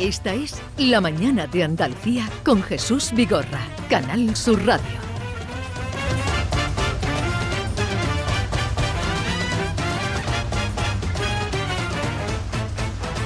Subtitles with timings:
[0.00, 4.82] Esta es La Mañana de Andalucía con Jesús Vigorra, Canal Sur Radio.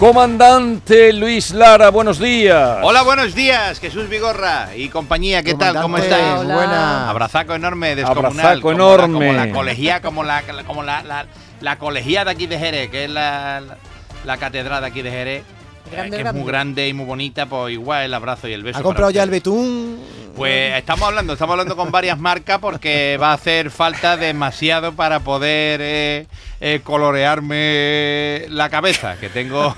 [0.00, 2.78] Comandante Luis Lara, buenos días.
[2.82, 5.78] Hola, buenos días, Jesús Vigorra y compañía, ¿qué tal?
[5.78, 6.42] ¿Cómo estáis?
[6.42, 7.10] buena.
[7.10, 8.32] Abrazaco enorme, descomunal.
[8.32, 9.26] Abrazaco como enorme.
[9.26, 11.26] La, como la colegía, como la, como la, la,
[11.60, 13.76] la colegiada aquí de Jerez, que es la, la,
[14.24, 15.44] la catedral de aquí de Jerez.
[15.92, 18.78] Grande, que es muy grande y muy bonita, pues igual el abrazo y el beso.
[18.78, 19.98] ¿Ha comprado ya el betún?
[20.34, 25.20] Pues estamos hablando, estamos hablando con varias marcas porque va a hacer falta demasiado para
[25.20, 26.26] poder eh,
[26.60, 29.74] eh, colorearme la cabeza, que tengo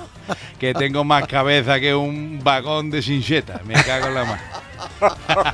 [0.58, 3.60] que tengo más cabeza que un vagón de sincheta.
[3.64, 4.42] Me cago en la mano.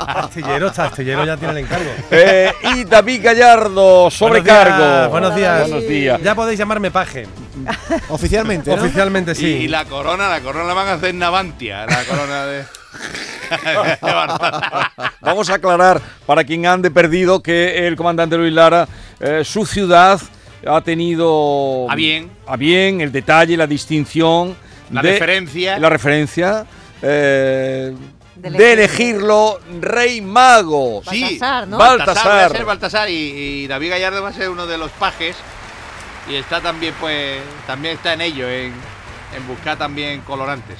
[0.06, 1.91] Astillero, Astillero ya tiene el encargo.
[2.11, 5.11] Eh, y David Gallardo, sobrecargo.
[5.11, 5.69] Buenos días, buenos días.
[5.69, 6.20] Buenos días.
[6.23, 7.27] Ya podéis llamarme paje.
[8.09, 8.83] Oficialmente, ¿no?
[8.83, 9.47] Oficialmente sí.
[9.47, 12.64] Y la corona, la corona la van a hacer Navantia, la corona de.
[15.20, 18.89] Vamos a aclarar para quien ande perdido que el comandante Luis Lara,
[19.20, 20.20] eh, su ciudad
[20.66, 22.30] ha tenido A bien.
[22.47, 24.56] a bien el detalle, la distinción,
[24.91, 25.78] La de- referencia.
[25.78, 26.67] la referencia
[27.02, 27.94] eh,
[28.36, 29.06] De de, elegir.
[29.14, 31.02] elegirlo rey mago.
[31.11, 31.78] Sí, Baltasar, ¿no?
[31.78, 32.27] Baltasar.
[32.27, 35.36] va a ser Baltasar y, y David Gallardo va a ser uno de los pajes
[36.28, 38.72] y está también pues también está en ello en,
[39.36, 40.78] en buscar también colorantes.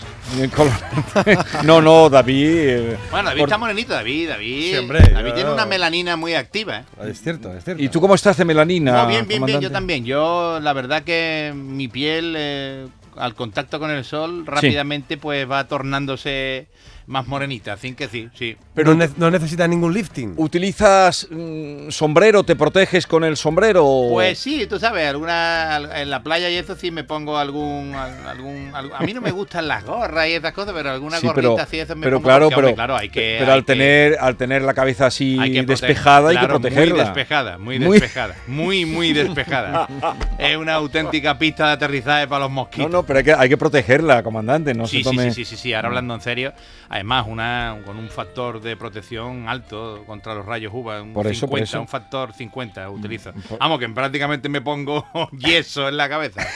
[1.65, 2.47] No, no, David.
[2.48, 4.70] eh, Bueno, David por- está morenito, David, David.
[4.73, 6.78] Sí, hombre, David yo- tiene una melanina muy activa.
[6.78, 6.84] ¿eh?
[7.11, 7.83] Es cierto, es cierto.
[7.83, 8.93] ¿Y tú cómo estás de melanina?
[8.93, 10.05] No, bien, bien, bien, yo también.
[10.05, 15.67] Yo, la verdad que mi piel, eh, al contacto con el sol, rápidamente pues va
[15.67, 16.69] tornándose
[17.06, 18.56] más morenita, así que sí, sí.
[18.75, 20.34] Pero no, ne- no necesita ningún lifting.
[20.37, 22.45] ¿Utilizas mm, sombrero?
[22.45, 23.84] ¿Te proteges con el sombrero?
[24.12, 27.95] Pues sí, tú sabes, alguna al- en la playa y eso sí me pongo algún,
[27.95, 31.19] al- algún, algún- a mí no me gustan las gorras y esas cosas, pero alguna
[31.19, 33.37] Sí, gorrita pero, así eso me pero pongo claro, porque, hombre, pero, claro, hay que
[33.41, 36.37] pero hay al que- tener al tener la cabeza así hay que prote- despejada hay
[36.37, 36.94] que claro, protegerla.
[36.94, 39.88] Muy despejada, muy despejada, muy, muy despejada.
[40.38, 42.91] es una auténtica pista de aterrizaje para los No, mosquitos.
[42.91, 44.75] no, pero hay que, hay que protegerla, comandante.
[44.75, 45.31] No sí, se tome.
[45.32, 46.53] sí, sí, sí, sí, ahora hablando en serio,
[46.91, 51.47] además una con un factor de protección alto contra los rayos UVA, un Por eso,
[51.47, 51.78] 50, por eso.
[51.78, 53.33] Mm, un factor 50 utilizo.
[53.49, 56.47] por- Vamos, que prácticamente me pongo yeso en la cabeza.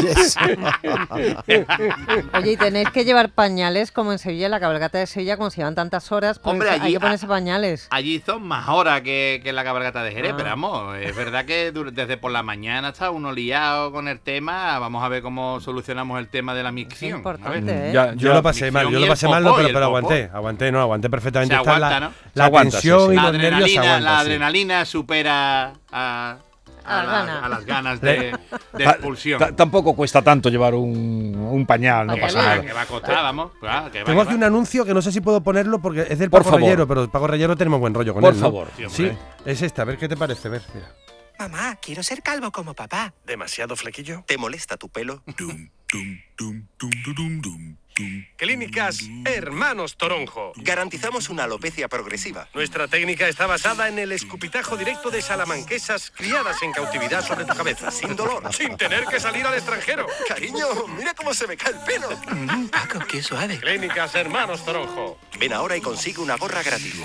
[2.34, 5.50] Oye, y tenéis que llevar pañales como en Sevilla, en la cabalgata de Sevilla, como
[5.50, 6.38] se llevan tantas horas.
[6.38, 7.88] pues Hombre, hay allí- que ponerse pañales.
[7.90, 10.36] Allí son más horas que, que en la cabalgata de Jerez, Ah.
[10.36, 14.78] pero vamos, es verdad que desde por la mañana está uno liado con el tema.
[14.78, 17.10] Vamos a ver cómo solucionamos el tema de la Es micción.
[17.10, 17.16] Ver.
[17.18, 17.92] importante, ¿eh?
[17.92, 21.54] Ya- Yo lo pasé mal, yo lo pasé mal, pero, aguanté, aguanté, no, aguanté perfectamente.
[21.54, 22.12] Se Está aguanta, la, ¿no?
[22.34, 23.12] la Se aguanta, tensión sí, sí.
[23.12, 24.20] y La los nervios se adrenalina, la sí.
[24.26, 26.36] adrenalina supera a,
[26.86, 27.42] las la- ganas.
[27.44, 28.32] a las ganas de,
[28.72, 29.38] de expulsión.
[29.38, 32.62] ta- tampoco cuesta tanto llevar un, un pañal, no pasa nada.
[32.62, 33.52] que va a costar, vamos.
[33.60, 36.06] claro, que va, Tengo que aquí un anuncio que no sé si puedo ponerlo porque
[36.08, 36.60] es del Por Paco favor.
[36.62, 38.40] Reyero, pero el Paco Reyero tenemos buen rollo con Por él.
[38.40, 38.46] ¿no?
[38.46, 38.68] favor.
[38.76, 39.18] Sí, Sí, hombre.
[39.44, 40.88] es esta, a ver qué te parece, a ver, mira.
[41.38, 43.12] Mamá, quiero ser calvo como papá.
[43.24, 44.24] ¿Demasiado flequillo?
[44.26, 45.22] ¿Te molesta tu pelo?
[48.36, 50.52] Clínicas Hermanos Toronjo.
[50.56, 52.48] Garantizamos una alopecia progresiva.
[52.54, 57.54] Nuestra técnica está basada en el escupitajo directo de salamanquesas criadas en cautividad sobre tu
[57.54, 57.90] cabeza.
[57.90, 58.42] Sin dolor.
[58.52, 60.06] Sin tener que salir al extranjero.
[60.28, 60.66] Cariño,
[60.96, 62.08] mira cómo se me cae el pelo.
[62.70, 63.58] Paco, qué suave.
[63.58, 65.18] Clínicas Hermanos Toronjo.
[65.38, 66.94] Ven ahora y consigue una gorra gratis.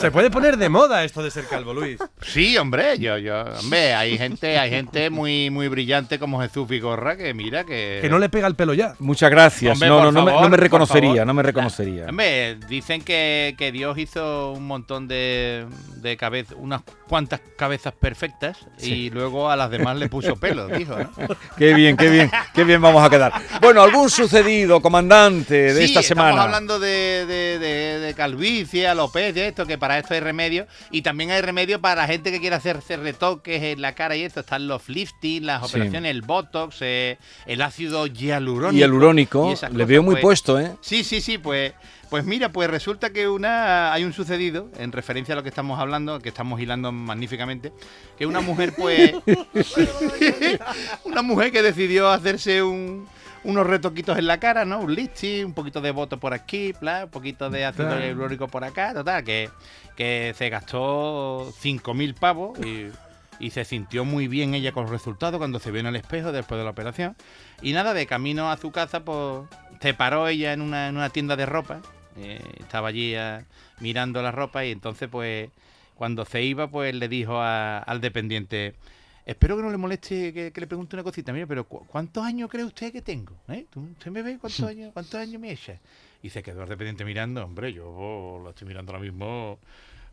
[0.00, 1.98] Se puede poner de moda esto de ser calvo, Luis.
[2.22, 7.16] Sí, hombre, yo, yo, hombre, hay gente, hay gente muy, muy brillante como Jesús Vigorra
[7.16, 7.98] que mira que.
[8.02, 8.94] Que no le pega el pelo ya.
[8.98, 9.72] Muchas gracias.
[9.74, 12.06] Hombre, no, me, no reconocería, no me reconocería.
[12.08, 18.58] Hombre, dicen que, que Dios hizo un montón de, de cabezas, unas cuantas cabezas perfectas
[18.80, 21.10] y luego a las demás le puso pelo, dijo, ¿no?
[21.56, 23.32] Qué bien, qué bien, qué bien vamos a quedar.
[23.60, 26.30] Bueno, algún sucedido, comandante, de Sí, esta semana.
[26.30, 30.66] Estamos hablando de, de, de- de calvicie, alopecia, esto, que para esto hay remedio.
[30.90, 34.22] Y también hay remedio para la gente que quiere hacerse retoques en la cara y
[34.22, 34.40] esto.
[34.40, 35.76] Están los lifting, las Sí.
[35.76, 38.06] operaciones, el botox, eh, el ácido
[38.78, 40.72] Y el urónico, y le veo muy pues, puesto, ¿eh?
[40.80, 41.72] Sí, sí, sí, pues,
[42.10, 45.78] pues mira, pues resulta que una hay un sucedido, en referencia a lo que estamos
[45.80, 47.72] hablando, que estamos hilando magníficamente,
[48.16, 49.12] que una mujer, pues,
[51.04, 53.06] una mujer que decidió hacerse un,
[53.44, 54.80] unos retoquitos en la cara, ¿no?
[54.80, 58.04] Un lifting, un poquito de voto por aquí, bla, un poquito de ácido Claro.
[58.04, 59.50] hialurónico por acá, total, que,
[59.96, 62.88] que se gastó 5.000 pavos y,
[63.38, 66.32] y se sintió muy bien ella con los resultados cuando se vio en el espejo
[66.32, 67.16] después de la operación.
[67.62, 69.48] Y nada, de camino a su casa, pues
[69.80, 71.80] se paró ella en una, en una tienda de ropa.
[72.18, 73.44] eh, estaba allí ah,
[73.80, 75.50] mirando la ropa y entonces, pues,
[75.96, 78.74] cuando se iba, pues le dijo a- al dependiente,
[79.26, 81.32] espero que no le moleste que, que le pregunte una cosita.
[81.32, 83.34] Mire, pero ¿cu- ¿cuántos años cree usted que tengo?
[83.48, 83.66] ¿Eh?
[83.70, 85.78] ¿Tú- ¿Usted me ve cuántos años, cuántos años me echa?
[86.22, 89.58] Y se quedó de repente mirando, hombre, yo lo estoy mirando ahora mismo.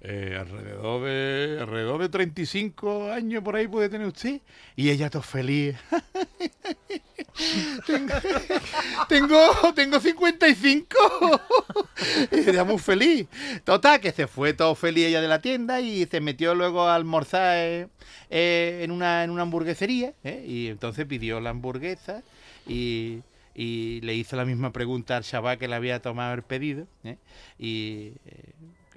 [0.04, 4.42] Eh, alrededor de alrededor de 35 años por ahí puede tener usted
[4.76, 5.76] y ella todo feliz
[7.88, 8.14] tengo,
[9.08, 10.98] tengo, tengo 55.
[12.32, 13.28] Y era muy feliz.
[13.64, 16.96] Total, que se fue todo feliz ella de la tienda y se metió luego a
[16.96, 17.88] almorzar eh,
[18.30, 20.14] eh, en, una, en una hamburguesería.
[20.24, 20.44] ¿eh?
[20.48, 22.24] Y entonces pidió la hamburguesa
[22.68, 23.22] y,
[23.56, 26.88] y le hizo la misma pregunta al chaval que le había tomado el pedido.
[27.58, 28.14] Y,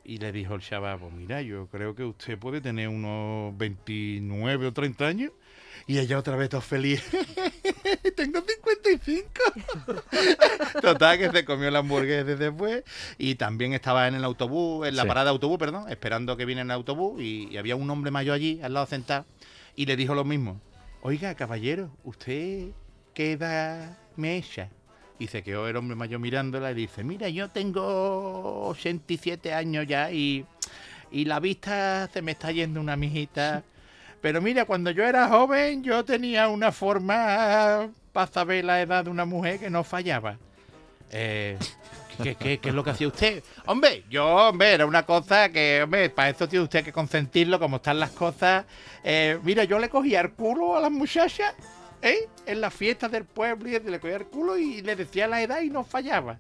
[0.06, 4.66] y le dijo el chaval, pues mira, yo creo que usted puede tener unos 29
[4.66, 5.32] o 30 años.
[5.88, 7.02] Y ella otra vez todo feliz.
[8.16, 9.28] Tengo 55.
[10.82, 12.82] Total, que se comió la hamburguesa después.
[13.18, 15.08] Y también estaba en el autobús, en la Sí.
[15.08, 17.20] parada de autobús, perdón, esperando que viene el autobús.
[17.22, 19.26] Y, y había un hombre mayor allí, al lado sentado.
[19.76, 20.60] Y le dijo lo mismo.
[21.02, 22.70] Oiga, caballero, ¿usted
[23.14, 24.70] qué edad me echa?
[25.18, 30.10] Y se quedó el hombre mayor mirándola y dice, mira, yo tengo 87 años ya
[30.10, 30.44] y,
[31.10, 33.62] y la vista se me está yendo una mijita.
[34.20, 39.10] Pero mira, cuando yo era joven yo tenía una forma para saber la edad de
[39.10, 40.36] una mujer que no fallaba.
[41.10, 41.58] Eh,
[42.22, 43.42] ¿qué, qué, qué es lo que hacía usted?
[43.66, 47.76] Hombre, yo, hombre, era una cosa que, hombre, para eso tiene usted que consentirlo, como
[47.76, 48.64] están las cosas.
[49.04, 51.54] Eh, mira, yo le cogía el culo a las muchachas,
[52.02, 52.28] ¿eh?
[52.46, 55.60] En las fiestas del pueblo y le cogía el culo y le decía la edad
[55.62, 56.38] y no fallaba.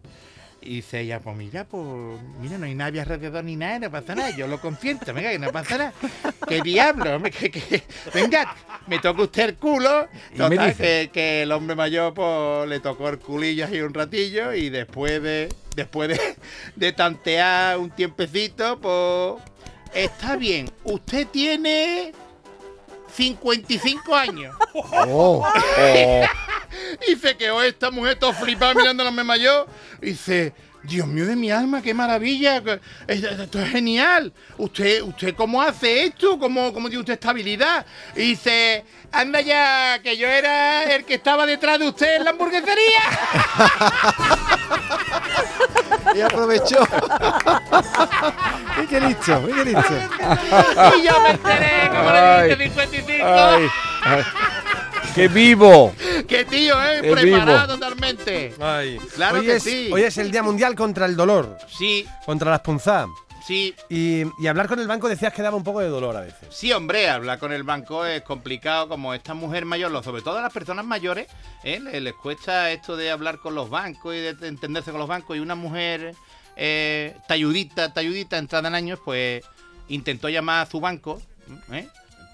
[0.62, 1.84] Y dice ella, pues mira, pues
[2.40, 5.38] mira, no hay nadie alrededor ni nada, no pasa nada, yo lo consiento, venga, que
[5.38, 5.92] no pasa nada.
[6.48, 7.14] ¿Qué diablo?
[7.14, 7.82] Hombre, que, que-
[8.12, 8.56] venga,
[8.86, 10.08] me toca usted el culo.
[10.36, 14.70] Total, que, que el hombre mayor pues, le tocó el culillo ahí un ratillo y
[14.70, 16.18] después de después de,
[16.74, 19.42] de tantear un tiempecito, pues
[19.94, 22.12] está bien, usted tiene
[23.12, 24.54] 55 años.
[24.74, 25.46] Oh,
[27.08, 29.66] Y se quedó esta mujer todo flipada mirando a la mamá mayor.
[30.02, 32.62] Y dice, Dios mío de mi alma, qué maravilla.
[33.06, 34.32] Esto es genial.
[34.56, 36.38] ¿Usted, usted cómo hace esto?
[36.38, 37.84] ¿Cómo, cómo tiene usted esta habilidad?
[38.14, 42.30] Y dice, anda ya, que yo era el que estaba detrás de usted en la
[42.30, 43.02] hamburguesería.
[46.16, 46.78] y aprovechó.
[48.82, 49.94] y qué listo, y qué listo.
[50.98, 52.48] y yo me enteré, como Ay.
[52.48, 53.26] le dije 55.
[53.26, 53.68] Ay,
[54.02, 54.22] ay.
[55.14, 55.94] ¡Qué vivo!
[56.28, 57.78] Que tío, eh, Qué preparado vivo.
[57.78, 58.54] totalmente.
[58.60, 58.98] Ay.
[59.14, 59.88] Claro hoy que es, sí.
[59.92, 63.08] Hoy es el Día Mundial contra el Dolor, Sí, contra las punzadas.
[63.46, 63.74] Sí.
[63.88, 66.48] Y, y hablar con el banco decías que daba un poco de dolor a veces.
[66.50, 70.42] Sí, hombre, hablar con el banco es complicado, como esta mujer mayor, sobre todo a
[70.42, 71.28] las personas mayores,
[71.64, 71.80] ¿eh?
[71.80, 75.36] le- les, cuesta esto de hablar con los bancos y de entenderse con los bancos.
[75.36, 76.14] Y una mujer
[76.56, 79.44] eh, talludita, talludita, entrada en años, pues
[79.88, 81.22] intentó llamar a su banco,
[81.70, 81.86] ¿eh?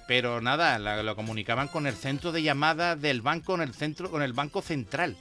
[0.09, 4.11] pero nada, la- lo comunicaban con el centro de llamadas del banco, en el centro,
[4.11, 5.17] con el banco central.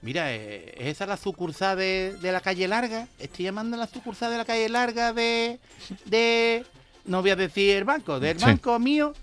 [0.00, 3.08] Mira, eh, ¿es esa la sucursal de, de la calle larga?
[3.18, 5.58] Estoy llamando a la sucursal de la calle larga de.
[6.04, 6.64] de.
[7.04, 8.44] No voy a decir el banco, del Sí.
[8.44, 9.14] banco mío.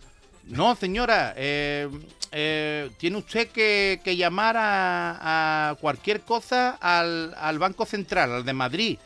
[0.45, 1.89] No, señora, eh,
[2.31, 8.45] eh, tiene usted que, que llamar a, a cualquier cosa al, al Banco Central, al
[8.45, 8.97] de Madrid.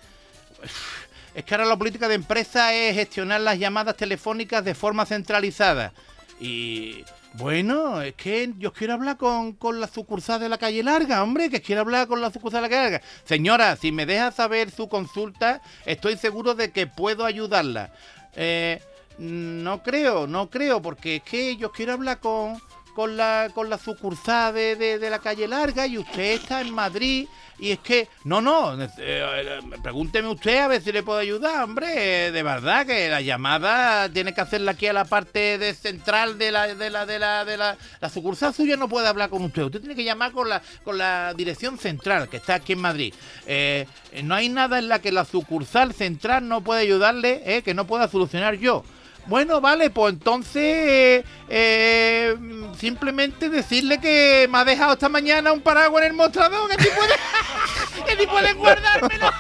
[1.36, 5.94] Es que ahora la política de empresa es gestionar las llamadas telefónicas de forma centralizada.
[6.40, 7.04] Y
[7.34, 11.50] bueno, es que yo quiero hablar con, con la sucursal de la calle larga, hombre,
[11.50, 13.08] que quiero hablar con la sucursal de la calle larga.
[13.26, 17.92] Señora, si me deja saber su consulta, estoy seguro de que puedo ayudarla.
[18.36, 18.82] Eh,
[19.20, 22.60] no creo, no creo, porque es que yo quiero hablar con,
[22.94, 27.28] con, la, con la sucursal de, de- la calle larga y usted está en Madrid.
[27.62, 31.62] Y es que, no, no, eh, eh, pregúnteme usted a ver si le puedo ayudar,
[31.66, 32.32] hombre.
[32.32, 36.52] de verdad que la llamada tiene que hacerla aquí a la parte de central de
[36.54, 39.64] la, de la, de la, de la, la sucursal suya no puede hablar con usted.
[39.64, 43.14] Usted tiene que llamar con la, con la dirección central que está aquí en Madrid.
[43.46, 43.86] Eh,
[44.24, 47.86] no hay nada en la que la sucursal central no puede ayudarle, eh, que no
[47.86, 48.86] pueda solucionar yo.
[49.26, 52.36] Bueno, vale, pues entonces eh, eh,
[52.78, 56.90] simplemente decirle que me ha dejado esta mañana un paraguas en el mostrador, que si
[56.90, 57.14] puede,
[58.08, 59.32] que si puede guardármelo.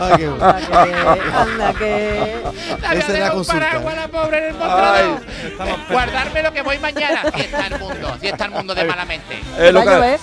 [0.00, 0.44] Ah, qué bueno.
[0.44, 0.94] Anda que.
[1.34, 2.42] Anda que.
[2.78, 5.20] Esa es la dejado un paraguas la pobre en el mostrador.
[5.90, 7.22] Guardármelo que voy mañana.
[7.34, 9.40] Si está el mundo, si está el mundo de malamente.
[9.58, 10.18] Eh, lo, que,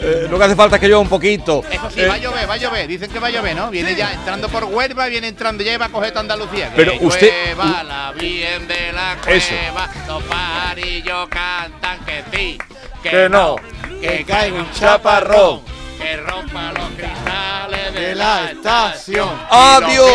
[0.00, 1.62] eh, lo que hace falta es que llueva un poquito.
[1.70, 2.86] Eso sí, Eh, va a llover, va a llover.
[2.88, 3.70] Dicen que va a llover, ¿no?
[3.70, 6.70] Viene ya entrando por Huelva, viene entrando ya y va a coger toda Andalucía.
[6.70, 9.48] Que Pero usted- llueva la bien de la Eso.
[9.54, 9.88] cueva.
[10.06, 12.58] Los parillos cantan que sí,
[13.02, 13.56] que, Que no,
[14.00, 15.62] que caiga un chaparrón.
[15.98, 19.30] que rompa los cristales de, De la estación.
[19.50, 20.06] ¡Adiós!